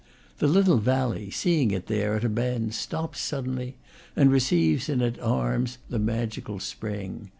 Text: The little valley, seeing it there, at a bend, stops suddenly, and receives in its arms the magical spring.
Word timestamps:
The 0.39 0.47
little 0.47 0.79
valley, 0.79 1.29
seeing 1.29 1.69
it 1.69 1.85
there, 1.85 2.15
at 2.15 2.23
a 2.23 2.27
bend, 2.29 2.73
stops 2.73 3.21
suddenly, 3.21 3.75
and 4.15 4.31
receives 4.31 4.89
in 4.89 4.99
its 4.99 5.19
arms 5.19 5.77
the 5.91 5.99
magical 5.99 6.59
spring. 6.59 7.29